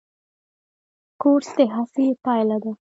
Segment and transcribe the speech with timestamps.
[1.21, 2.71] کورس د هڅې پایله ده.